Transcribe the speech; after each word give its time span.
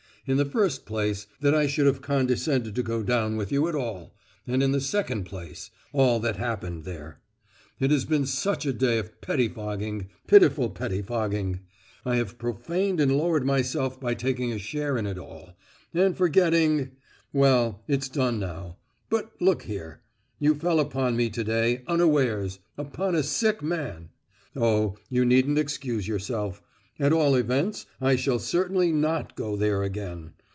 In 0.27 0.37
the 0.37 0.45
first 0.45 0.85
place, 0.85 1.25
that 1.39 1.55
I 1.55 1.65
should 1.65 1.87
have 1.87 2.03
condescended 2.03 2.75
to 2.75 2.83
go 2.83 3.01
down 3.01 3.37
with 3.37 3.51
you 3.51 3.67
at 3.67 3.73
all, 3.73 4.13
and 4.45 4.61
in 4.61 4.71
the 4.71 4.79
second 4.79 5.23
place, 5.23 5.71
all 5.93 6.19
that 6.19 6.35
happened 6.35 6.83
there. 6.83 7.19
It 7.79 7.89
has 7.89 8.05
been 8.05 8.27
such 8.27 8.63
a 8.67 8.71
day 8.71 8.99
of 8.99 9.19
pettifogging—pitiful 9.21 10.69
pettifogging. 10.75 11.61
I 12.05 12.17
have 12.17 12.37
profaned 12.37 12.99
and 13.01 13.17
lowered 13.17 13.47
myself 13.47 13.99
by 13.99 14.13
taking 14.13 14.51
a 14.51 14.59
share 14.59 14.95
in 14.95 15.07
it 15.07 15.17
all, 15.17 15.57
and 15.91 16.15
forgetting——Well, 16.15 17.81
it's 17.87 18.07
done 18.07 18.39
now. 18.39 18.77
But 19.09 19.31
look 19.41 19.63
here—you 19.63 20.53
fell 20.53 20.79
upon 20.79 21.17
me 21.17 21.31
to 21.31 21.43
day, 21.43 21.81
unawares—upon 21.87 23.15
a 23.15 23.23
sick 23.23 23.63
man. 23.63 24.09
Oh, 24.55 24.97
you 25.09 25.25
needn't 25.25 25.57
excuse 25.57 26.07
yourself; 26.07 26.61
at 26.99 27.11
all 27.13 27.33
events 27.33 27.87
I 27.99 28.15
shall 28.15 28.37
certainly 28.37 28.91
not 28.91 29.35
go 29.35 29.55
there 29.55 29.81
again. 29.81 30.33